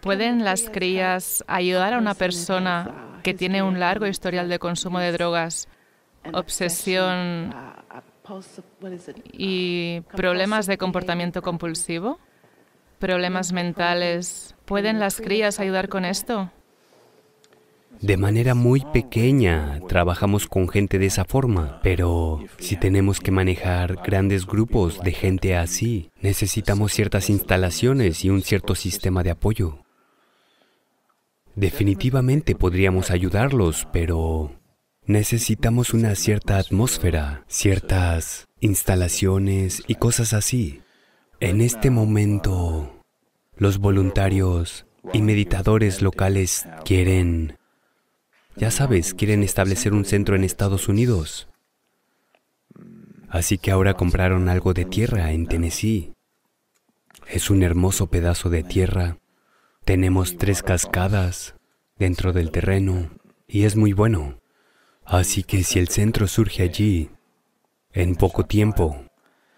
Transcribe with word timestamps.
¿Pueden 0.00 0.44
las 0.44 0.70
crías 0.70 1.44
ayudar 1.46 1.94
a 1.94 1.98
una 1.98 2.14
persona 2.14 3.18
que 3.22 3.34
tiene 3.34 3.62
un 3.62 3.78
largo 3.78 4.06
historial 4.06 4.48
de 4.48 4.58
consumo 4.58 4.98
de 4.98 5.12
drogas, 5.12 5.68
obsesión 6.32 7.54
y 9.32 10.00
problemas 10.16 10.66
de 10.66 10.78
comportamiento 10.78 11.42
compulsivo? 11.42 12.18
¿Problemas 12.98 13.52
mentales? 13.52 14.54
¿Pueden 14.64 15.00
las 15.00 15.20
crías 15.20 15.60
ayudar 15.60 15.88
con 15.88 16.04
esto? 16.04 16.50
De 18.00 18.16
manera 18.16 18.54
muy 18.54 18.80
pequeña 18.94 19.78
trabajamos 19.86 20.46
con 20.46 20.68
gente 20.68 20.98
de 20.98 21.06
esa 21.06 21.26
forma, 21.26 21.80
pero 21.82 22.40
si 22.58 22.76
tenemos 22.76 23.20
que 23.20 23.30
manejar 23.30 23.96
grandes 23.96 24.46
grupos 24.46 25.02
de 25.02 25.12
gente 25.12 25.54
así, 25.54 26.10
necesitamos 26.22 26.92
ciertas 26.92 27.28
instalaciones 27.28 28.24
y 28.24 28.30
un 28.30 28.40
cierto 28.40 28.74
sistema 28.74 29.22
de 29.22 29.32
apoyo. 29.32 29.80
Definitivamente 31.56 32.54
podríamos 32.54 33.10
ayudarlos, 33.10 33.86
pero 33.92 34.52
necesitamos 35.04 35.92
una 35.92 36.14
cierta 36.14 36.58
atmósfera, 36.58 37.44
ciertas 37.48 38.46
instalaciones 38.60 39.82
y 39.86 39.96
cosas 39.96 40.32
así. 40.32 40.82
En 41.40 41.60
este 41.60 41.90
momento, 41.90 43.02
los 43.56 43.78
voluntarios 43.78 44.86
y 45.12 45.22
meditadores 45.22 46.02
locales 46.02 46.66
quieren 46.84 47.58
ya 48.56 48.70
sabes, 48.70 49.14
quieren 49.14 49.42
establecer 49.42 49.94
un 49.94 50.04
centro 50.04 50.36
en 50.36 50.44
Estados 50.44 50.88
Unidos. 50.88 51.48
Así 53.28 53.58
que 53.58 53.70
ahora 53.70 53.94
compraron 53.94 54.48
algo 54.48 54.74
de 54.74 54.84
tierra 54.84 55.32
en 55.32 55.46
Tennessee. 55.46 56.12
Es 57.28 57.48
un 57.48 57.62
hermoso 57.62 58.08
pedazo 58.08 58.50
de 58.50 58.62
tierra. 58.62 59.19
Tenemos 59.90 60.36
tres 60.36 60.62
cascadas 60.62 61.56
dentro 61.98 62.32
del 62.32 62.52
terreno 62.52 63.10
y 63.48 63.64
es 63.64 63.74
muy 63.74 63.92
bueno. 63.92 64.38
Así 65.04 65.42
que 65.42 65.64
si 65.64 65.80
el 65.80 65.88
centro 65.88 66.28
surge 66.28 66.62
allí, 66.62 67.10
en 67.92 68.14
poco 68.14 68.46
tiempo, 68.46 69.04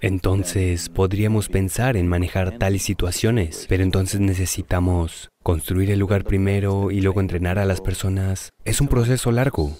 entonces 0.00 0.88
podríamos 0.88 1.50
pensar 1.50 1.98
en 1.98 2.08
manejar 2.08 2.56
tales 2.56 2.82
situaciones, 2.82 3.66
pero 3.68 3.82
entonces 3.82 4.20
necesitamos 4.20 5.28
construir 5.42 5.90
el 5.90 5.98
lugar 5.98 6.24
primero 6.24 6.90
y 6.90 7.02
luego 7.02 7.20
entrenar 7.20 7.58
a 7.58 7.66
las 7.66 7.82
personas. 7.82 8.54
Es 8.64 8.80
un 8.80 8.88
proceso 8.88 9.32
largo. 9.32 9.76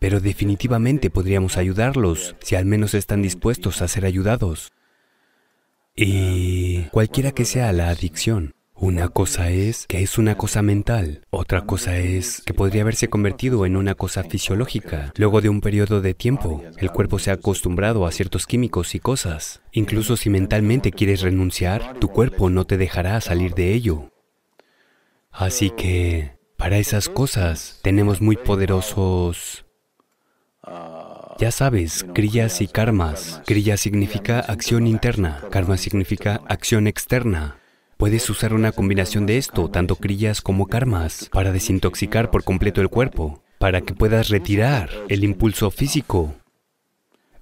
Pero 0.00 0.18
definitivamente 0.18 1.08
podríamos 1.08 1.56
ayudarlos 1.56 2.34
si 2.40 2.56
al 2.56 2.64
menos 2.64 2.94
están 2.94 3.22
dispuestos 3.22 3.80
a 3.80 3.86
ser 3.86 4.04
ayudados. 4.04 4.72
Y 5.94 6.82
cualquiera 6.90 7.30
que 7.30 7.44
sea 7.44 7.70
la 7.70 7.88
adicción, 7.88 8.56
una 8.82 9.08
cosa 9.10 9.50
es 9.50 9.86
que 9.86 10.02
es 10.02 10.18
una 10.18 10.36
cosa 10.36 10.60
mental, 10.60 11.22
otra 11.30 11.60
cosa 11.60 11.98
es 11.98 12.42
que 12.44 12.52
podría 12.52 12.82
haberse 12.82 13.06
convertido 13.08 13.64
en 13.64 13.76
una 13.76 13.94
cosa 13.94 14.24
fisiológica. 14.24 15.12
Luego 15.16 15.40
de 15.40 15.48
un 15.48 15.60
periodo 15.60 16.00
de 16.00 16.14
tiempo, 16.14 16.64
el 16.78 16.90
cuerpo 16.90 17.20
se 17.20 17.30
ha 17.30 17.34
acostumbrado 17.34 18.06
a 18.06 18.10
ciertos 18.10 18.44
químicos 18.44 18.96
y 18.96 18.98
cosas. 18.98 19.62
Incluso 19.70 20.16
si 20.16 20.30
mentalmente 20.30 20.90
quieres 20.90 21.20
renunciar, 21.20 21.94
tu 22.00 22.08
cuerpo 22.08 22.50
no 22.50 22.64
te 22.64 22.76
dejará 22.76 23.20
salir 23.20 23.54
de 23.54 23.72
ello. 23.72 24.10
Así 25.30 25.70
que, 25.70 26.32
para 26.56 26.78
esas 26.78 27.08
cosas, 27.08 27.78
tenemos 27.82 28.20
muy 28.20 28.36
poderosos... 28.36 29.64
Ya 31.38 31.52
sabes, 31.52 32.04
crillas 32.14 32.60
y 32.60 32.66
karmas. 32.66 33.42
Kriyas 33.46 33.80
significa 33.80 34.40
acción 34.40 34.88
interna, 34.88 35.40
karma 35.50 35.76
significa 35.76 36.40
acción 36.48 36.88
externa. 36.88 37.61
Puedes 38.02 38.28
usar 38.30 38.52
una 38.52 38.72
combinación 38.72 39.26
de 39.26 39.38
esto, 39.38 39.70
tanto 39.70 39.94
crillas 39.94 40.40
como 40.40 40.66
karmas, 40.66 41.30
para 41.32 41.52
desintoxicar 41.52 42.32
por 42.32 42.42
completo 42.42 42.80
el 42.80 42.88
cuerpo, 42.88 43.44
para 43.60 43.82
que 43.82 43.94
puedas 43.94 44.28
retirar 44.28 44.90
el 45.08 45.22
impulso 45.22 45.70
físico. 45.70 46.34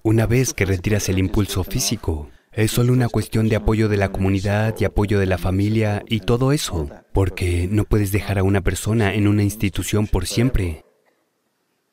Una 0.02 0.26
vez 0.26 0.52
que 0.52 0.66
retiras 0.66 1.08
el 1.08 1.18
impulso 1.18 1.64
físico, 1.64 2.28
es 2.52 2.72
solo 2.72 2.92
una 2.92 3.08
cuestión 3.08 3.48
de 3.48 3.56
apoyo 3.56 3.88
de 3.88 3.96
la 3.96 4.12
comunidad 4.12 4.74
y 4.78 4.84
apoyo 4.84 5.18
de 5.18 5.24
la 5.24 5.38
familia 5.38 6.04
y 6.06 6.20
todo 6.20 6.52
eso, 6.52 6.90
porque 7.14 7.66
no 7.70 7.84
puedes 7.84 8.12
dejar 8.12 8.38
a 8.38 8.42
una 8.42 8.60
persona 8.60 9.14
en 9.14 9.28
una 9.28 9.42
institución 9.42 10.06
por 10.06 10.26
siempre. 10.26 10.84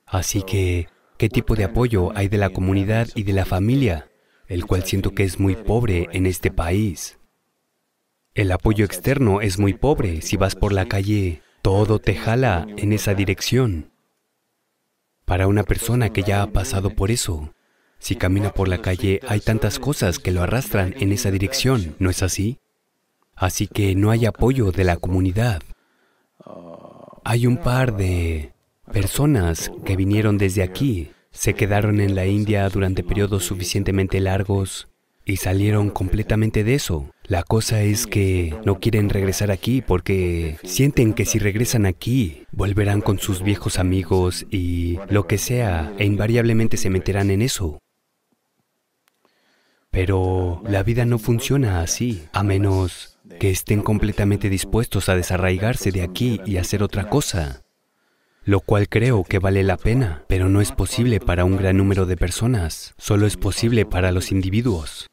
Así 0.06 0.42
que, 0.42 0.90
¿qué 1.18 1.30
tipo 1.30 1.56
de 1.56 1.64
apoyo 1.64 2.12
hay 2.18 2.28
de 2.28 2.38
la 2.38 2.50
comunidad 2.50 3.08
y 3.16 3.24
de 3.24 3.32
la 3.32 3.46
familia? 3.46 4.10
El 4.46 4.66
cual 4.66 4.84
siento 4.84 5.12
que 5.12 5.24
es 5.24 5.40
muy 5.40 5.56
pobre 5.56 6.10
en 6.12 6.26
este 6.26 6.52
país. 6.52 7.17
El 8.38 8.52
apoyo 8.52 8.86
externo 8.86 9.42
es 9.42 9.58
muy 9.58 9.74
pobre. 9.74 10.22
Si 10.22 10.38
vas 10.38 10.54
por 10.54 10.72
la 10.72 10.86
calle, 10.86 11.42
todo 11.64 11.98
te 11.98 12.14
jala 12.14 12.68
en 12.78 12.94
esa 12.94 13.16
dirección. 13.16 13.90
Para 15.26 15.48
una 15.48 15.64
persona 15.64 16.14
que 16.14 16.22
ya 16.22 16.44
ha 16.44 16.52
pasado 16.52 16.92
por 16.92 17.10
eso, 17.10 17.56
si 17.98 18.16
camina 18.16 18.52
por 18.54 18.68
la 18.68 18.80
calle 18.80 19.22
hay 19.28 19.40
tantas 19.40 19.80
cosas 19.80 20.20
que 20.20 20.32
lo 20.32 20.44
arrastran 20.44 20.94
en 21.00 21.12
esa 21.14 21.32
dirección, 21.32 21.96
¿no 21.98 22.12
es 22.12 22.22
así? 22.22 22.60
Así 23.36 23.66
que 23.66 23.96
no 23.96 24.12
hay 24.12 24.28
apoyo 24.28 24.72
de 24.72 24.84
la 24.84 24.98
comunidad. 24.98 25.64
Hay 27.24 27.48
un 27.48 27.58
par 27.58 27.98
de 27.98 28.54
personas 28.94 29.72
que 29.84 29.96
vinieron 29.96 30.38
desde 30.38 30.62
aquí, 30.62 31.10
se 31.32 31.56
quedaron 31.56 32.00
en 32.00 32.14
la 32.14 32.28
India 32.28 32.70
durante 32.70 33.04
periodos 33.04 33.46
suficientemente 33.46 34.20
largos 34.20 34.90
y 35.28 35.38
salieron 35.38 35.90
completamente 35.90 36.64
de 36.64 36.74
eso. 36.74 37.12
La 37.26 37.44
cosa 37.44 37.82
es 37.82 38.08
que 38.08 38.56
no 38.64 38.80
quieren 38.80 39.10
regresar 39.10 39.52
aquí 39.52 39.82
porque 39.82 40.58
sienten 40.64 41.14
que 41.14 41.26
si 41.26 41.38
regresan 41.38 41.86
aquí 41.86 42.46
volverán 42.52 43.02
con 43.02 43.20
sus 43.20 43.44
viejos 43.44 43.78
amigos 43.78 44.46
y 44.50 44.98
lo 45.10 45.28
que 45.28 45.38
sea 45.38 45.94
e 45.98 46.06
invariablemente 46.06 46.78
se 46.78 46.90
meterán 46.90 47.30
en 47.30 47.42
eso. 47.42 47.80
Pero 49.92 50.62
la 50.66 50.84
vida 50.84 51.06
no 51.06 51.20
funciona 51.20 51.82
así, 51.82 52.24
a 52.32 52.44
menos 52.44 53.20
que 53.40 53.50
estén 53.50 53.82
completamente 53.82 54.50
dispuestos 54.50 55.10
a 55.10 55.16
desarraigarse 55.16 55.92
de 55.92 56.04
aquí 56.04 56.40
y 56.46 56.58
hacer 56.58 56.84
otra 56.84 57.10
cosa, 57.10 57.64
lo 58.46 58.62
cual 58.62 58.88
creo 58.88 59.26
que 59.26 59.40
vale 59.40 59.64
la 59.64 59.76
pena, 59.76 60.24
pero 60.30 60.48
no 60.48 60.62
es 60.62 60.72
posible 60.72 61.20
para 61.20 61.44
un 61.44 61.58
gran 61.58 61.76
número 61.76 62.06
de 62.06 62.16
personas, 62.16 62.94
solo 62.98 63.28
es 63.28 63.36
posible 63.36 63.86
para 63.86 64.14
los 64.14 64.32
individuos. 64.32 65.08